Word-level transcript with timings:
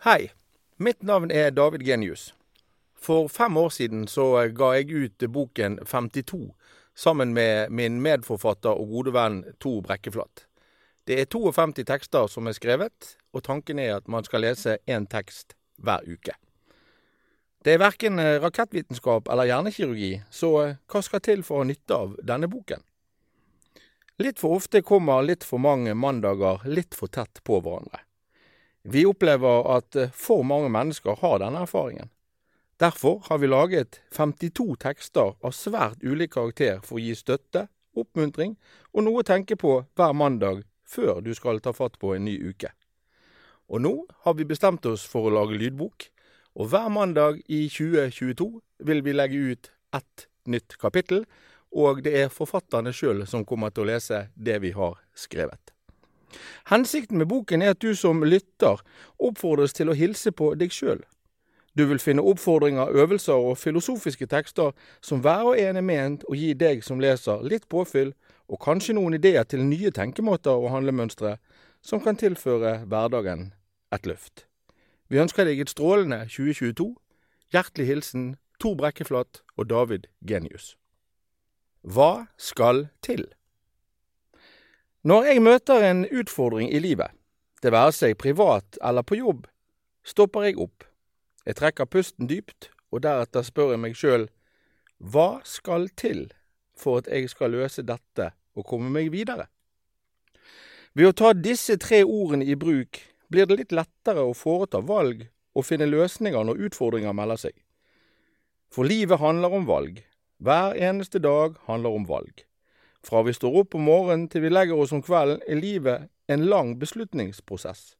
Hei, 0.00 0.30
mitt 0.78 1.02
navn 1.02 1.28
er 1.30 1.50
David 1.50 1.82
Genius. 1.84 2.30
For 2.96 3.28
fem 3.28 3.56
år 3.60 3.68
siden 3.68 4.06
så 4.08 4.46
ga 4.56 4.70
jeg 4.78 4.94
ut 4.96 5.26
boken 5.28 5.76
52 5.84 6.38
sammen 6.96 7.34
med 7.36 7.68
min 7.68 7.98
medforfatter 8.00 8.80
og 8.80 8.88
gode 8.94 9.12
venn 9.12 9.42
Tor 9.60 9.82
Brekkeflat. 9.84 10.46
Det 11.04 11.20
er 11.20 11.28
52 11.28 11.84
tekster 11.84 12.32
som 12.32 12.48
er 12.48 12.56
skrevet, 12.56 13.12
og 13.36 13.44
tanken 13.44 13.76
er 13.78 13.98
at 13.98 14.08
man 14.08 14.24
skal 14.24 14.40
lese 14.48 14.78
én 14.88 15.04
tekst 15.04 15.52
hver 15.76 16.08
uke. 16.08 16.32
Det 17.60 17.76
er 17.76 17.84
verken 17.84 18.16
rakettvitenskap 18.40 19.28
eller 19.28 19.52
hjernekirurgi, 19.52 20.14
så 20.32 20.54
hva 20.88 21.04
skal 21.04 21.28
til 21.28 21.44
for 21.44 21.60
å 21.60 21.68
nytte 21.68 22.04
av 22.06 22.16
denne 22.24 22.48
boken? 22.48 22.80
Litt 24.24 24.40
for 24.40 24.56
ofte 24.56 24.80
kommer 24.80 25.20
litt 25.28 25.44
for 25.44 25.60
mange 25.60 25.92
mandager 25.92 26.64
litt 26.64 26.96
for 26.96 27.12
tett 27.12 27.44
på 27.44 27.60
hverandre. 27.60 28.06
Vi 28.82 29.04
opplever 29.06 29.66
at 29.76 29.96
for 30.16 30.42
mange 30.42 30.70
mennesker 30.72 31.18
har 31.20 31.38
denne 31.42 31.66
erfaringen. 31.66 32.08
Derfor 32.80 33.20
har 33.28 33.38
vi 33.38 33.46
laget 33.46 34.00
52 34.16 34.76
tekster 34.80 35.34
av 35.44 35.52
svært 35.52 36.00
ulik 36.00 36.32
karakter 36.32 36.80
for 36.80 36.96
å 36.96 37.02
gi 37.04 37.12
støtte, 37.18 37.66
oppmuntring 37.92 38.54
og 38.94 39.04
noe 39.04 39.20
å 39.20 39.26
tenke 39.26 39.58
på 39.60 39.74
hver 39.98 40.14
mandag 40.16 40.62
før 40.88 41.20
du 41.20 41.34
skal 41.36 41.60
ta 41.60 41.74
fatt 41.76 41.98
på 42.00 42.14
en 42.14 42.24
ny 42.24 42.38
uke. 42.40 42.70
Og 43.68 43.84
nå 43.84 43.92
har 44.24 44.34
vi 44.38 44.48
bestemt 44.48 44.86
oss 44.88 45.04
for 45.06 45.28
å 45.28 45.34
lage 45.34 45.58
lydbok, 45.60 46.08
og 46.56 46.72
hver 46.72 46.88
mandag 46.90 47.42
i 47.46 47.66
2022 47.70 48.48
vil 48.88 49.04
vi 49.04 49.14
legge 49.14 49.42
ut 49.52 49.70
ett 49.94 50.26
nytt 50.50 50.78
kapittel, 50.80 51.26
og 51.70 52.00
det 52.02 52.16
er 52.16 52.32
forfatterne 52.32 52.94
sjøl 52.96 53.26
som 53.30 53.44
kommer 53.46 53.70
til 53.70 53.84
å 53.84 53.90
lese 53.92 54.24
det 54.34 54.56
vi 54.64 54.72
har 54.74 54.96
skrevet. 55.14 55.76
Hensikten 56.70 57.18
med 57.18 57.28
boken 57.30 57.62
er 57.62 57.74
at 57.74 57.82
du 57.82 57.94
som 57.94 58.24
lytter 58.24 58.82
oppfordres 59.18 59.74
til 59.76 59.90
å 59.90 59.96
hilse 59.96 60.32
på 60.32 60.54
deg 60.58 60.74
sjøl. 60.74 61.02
Du 61.78 61.84
vil 61.86 62.02
finne 62.02 62.22
oppfordringer, 62.26 62.90
øvelser 62.90 63.32
og 63.32 63.58
filosofiske 63.58 64.26
tekster 64.26 64.72
som 65.00 65.22
hver 65.22 65.52
og 65.52 65.60
en 65.60 65.78
er 65.78 65.86
ment 65.86 66.26
å 66.26 66.34
gi 66.34 66.52
deg 66.58 66.82
som 66.84 67.00
leser 67.00 67.44
litt 67.46 67.68
påfyll, 67.70 68.12
og 68.50 68.58
kanskje 68.58 68.96
noen 68.98 69.14
ideer 69.14 69.46
til 69.46 69.62
nye 69.62 69.92
tenkemåter 69.94 70.58
og 70.58 70.72
handlemønstre 70.74 71.36
som 71.82 72.02
kan 72.02 72.18
tilføre 72.18 72.80
hverdagen 72.90 73.52
et 73.94 74.06
løft. 74.06 74.46
Vi 75.08 75.18
ønsker 75.22 75.46
deg 75.46 75.62
et 75.62 75.70
strålende 75.70 76.24
2022. 76.26 76.90
Hjertelig 77.54 77.86
hilsen 77.86 78.26
Tor 78.60 78.76
Brekkeflat 78.78 79.42
og 79.56 79.70
David 79.70 80.10
Genius. 80.26 80.74
Hva 81.82 82.26
skal 82.36 82.88
til? 83.02 83.24
Når 85.00 85.24
jeg 85.24 85.40
møter 85.40 85.84
en 85.88 86.02
utfordring 86.12 86.68
i 86.68 86.78
livet, 86.78 87.08
det 87.64 87.72
være 87.72 87.92
seg 87.96 88.18
privat 88.20 88.76
eller 88.84 89.00
på 89.00 89.16
jobb, 89.16 89.46
stopper 90.04 90.44
jeg 90.44 90.58
opp. 90.60 90.84
Jeg 91.48 91.56
trekker 91.56 91.88
pusten 91.88 92.28
dypt, 92.28 92.68
og 92.92 93.00
deretter 93.06 93.46
spør 93.46 93.72
jeg 93.72 93.80
meg 93.80 93.96
sjøl 93.96 94.26
hva 95.00 95.40
skal 95.48 95.88
til 95.96 96.26
for 96.76 97.00
at 97.00 97.08
jeg 97.08 97.30
skal 97.32 97.54
løse 97.56 97.80
dette 97.88 98.26
og 98.52 98.66
komme 98.68 98.90
meg 98.92 99.08
videre? 99.14 99.46
Ved 100.92 101.08
å 101.08 101.16
ta 101.16 101.32
disse 101.32 101.78
tre 101.80 102.02
ordene 102.04 102.44
i 102.44 102.58
bruk 102.58 103.00
blir 103.32 103.48
det 103.48 103.56
litt 103.62 103.72
lettere 103.72 104.20
å 104.20 104.36
foreta 104.36 104.82
valg 104.84 105.24
og 105.56 105.64
finne 105.64 105.88
løsninger 105.88 106.44
når 106.44 106.60
utfordringer 106.68 107.16
melder 107.16 107.40
seg. 107.46 107.56
For 108.68 108.84
livet 108.84 109.22
handler 109.24 109.56
om 109.56 109.64
valg. 109.64 110.04
Hver 110.44 110.76
eneste 110.76 111.24
dag 111.24 111.56
handler 111.64 111.96
om 111.96 112.04
valg. 112.04 112.44
Fra 113.06 113.22
vi 113.24 113.32
står 113.32 113.62
opp 113.62 113.74
om 113.74 113.86
morgenen 113.88 114.28
til 114.28 114.44
vi 114.44 114.50
legger 114.52 114.76
oss 114.76 114.92
om 114.92 115.02
kvelden, 115.02 115.40
er 115.48 115.60
livet 115.60 116.10
en 116.28 116.44
lang 116.48 116.74
beslutningsprosess. 116.80 117.94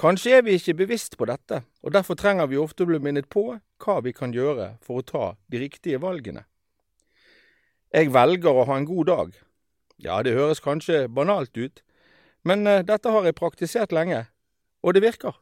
Kanskje 0.00 0.38
er 0.38 0.46
vi 0.46 0.56
ikke 0.56 0.74
bevisst 0.74 1.18
på 1.20 1.28
dette, 1.28 1.60
og 1.84 1.92
derfor 1.92 2.16
trenger 2.16 2.48
vi 2.48 2.56
ofte 2.56 2.86
å 2.86 2.88
bli 2.88 2.98
minnet 3.02 3.28
på 3.28 3.44
hva 3.84 3.96
vi 4.00 4.14
kan 4.16 4.32
gjøre 4.32 4.76
for 4.80 5.02
å 5.02 5.06
ta 5.06 5.24
de 5.52 5.60
riktige 5.60 6.00
valgene. 6.00 6.46
Jeg 7.92 8.08
velger 8.14 8.56
å 8.56 8.64
ha 8.64 8.78
en 8.80 8.88
god 8.88 9.10
dag. 9.10 9.34
Ja, 10.00 10.22
det 10.24 10.32
høres 10.32 10.64
kanskje 10.64 11.04
banalt 11.12 11.52
ut, 11.60 11.82
men 12.42 12.64
dette 12.64 13.12
har 13.12 13.28
jeg 13.28 13.36
praktisert 13.36 13.92
lenge, 13.92 14.24
og 14.82 14.96
det 14.96 15.04
virker. 15.04 15.36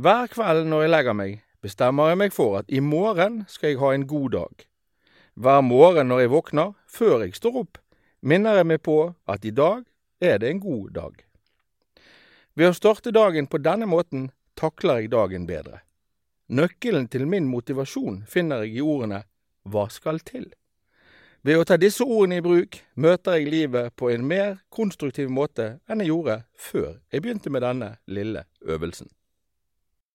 Hver 0.00 0.32
kveld 0.32 0.66
når 0.66 0.86
jeg 0.86 0.90
legger 0.94 1.14
meg, 1.14 1.42
bestemmer 1.62 2.08
jeg 2.10 2.18
meg 2.24 2.32
for 2.32 2.62
at 2.62 2.72
i 2.72 2.80
morgen 2.80 3.42
skal 3.52 3.74
jeg 3.74 3.82
ha 3.82 3.92
en 3.92 4.08
god 4.08 4.30
dag. 4.40 4.64
Hver 5.34 5.62
morgen 5.64 6.10
når 6.10 6.20
jeg 6.20 6.30
våkner, 6.30 6.72
før 6.84 7.22
jeg 7.24 7.36
står 7.38 7.54
opp, 7.62 7.78
minner 8.20 8.58
jeg 8.58 8.68
meg 8.68 8.82
på 8.84 8.96
at 9.24 9.44
i 9.48 9.52
dag 9.56 9.86
er 10.20 10.36
det 10.42 10.50
en 10.50 10.60
god 10.60 10.90
dag. 10.92 11.14
Ved 12.52 12.68
å 12.68 12.76
starte 12.76 13.14
dagen 13.16 13.48
på 13.48 13.62
denne 13.64 13.88
måten 13.88 14.28
takler 14.60 15.00
jeg 15.00 15.12
dagen 15.14 15.46
bedre. 15.48 15.80
Nøkkelen 16.52 17.08
til 17.08 17.24
min 17.24 17.48
motivasjon 17.48 18.26
finner 18.28 18.66
jeg 18.66 18.76
i 18.76 18.84
ordene 18.84 19.22
hva 19.64 19.86
skal 19.88 20.20
til? 20.20 20.50
Ved 21.42 21.58
å 21.58 21.64
ta 21.64 21.78
disse 21.80 22.04
ordene 22.04 22.42
i 22.42 22.44
bruk 22.44 22.82
møter 23.00 23.40
jeg 23.40 23.48
livet 23.50 23.96
på 23.96 24.12
en 24.12 24.28
mer 24.28 24.60
konstruktiv 24.68 25.32
måte 25.32 25.78
enn 25.88 26.04
jeg 26.04 26.12
gjorde 26.12 26.42
før 26.60 26.90
jeg 27.08 27.24
begynte 27.24 27.50
med 27.50 27.64
denne 27.64 27.94
lille 28.04 28.44
øvelsen. 28.60 29.08